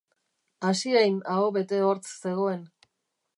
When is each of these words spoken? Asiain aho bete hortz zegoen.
Asiain 0.69 1.19
aho 1.33 1.51
bete 1.59 1.83
hortz 1.89 2.07
zegoen. 2.25 2.65